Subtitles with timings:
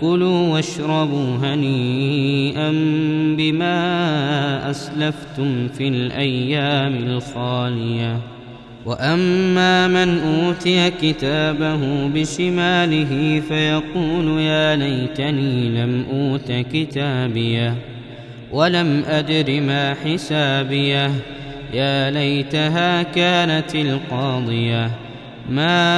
[0.00, 2.70] كلوا واشربوا هنيئا
[3.36, 8.16] بما أسلفتم في الأيام الخالية.
[8.86, 17.74] وأما من أوتي كتابه بشماله فيقول يا ليتني لم أوت كتابيه
[18.52, 21.10] ولم أدر ما حسابيه.
[21.74, 24.90] يا ليتها كانت القاضية.
[25.50, 25.88] ما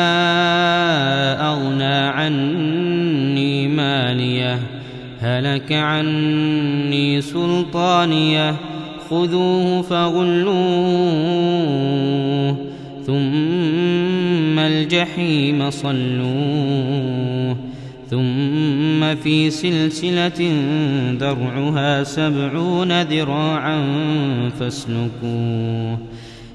[1.50, 4.58] أغنى عني ماليه
[5.20, 8.56] هلك عني سلطانيه
[9.10, 10.58] خذوه فغلوه
[13.06, 17.56] ثم الجحيم صلوه
[18.10, 20.52] ثم في سلسلة
[21.20, 23.80] درعها سبعون ذراعا
[24.60, 25.98] فاسلكوه